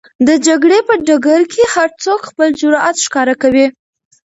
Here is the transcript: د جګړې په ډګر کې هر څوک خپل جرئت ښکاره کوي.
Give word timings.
د 0.27 0.29
جګړې 0.47 0.79
په 0.87 0.93
ډګر 1.07 1.41
کې 1.53 1.63
هر 1.73 1.89
څوک 2.03 2.19
خپل 2.29 2.47
جرئت 2.59 2.97
ښکاره 3.05 3.35
کوي. 3.41 3.65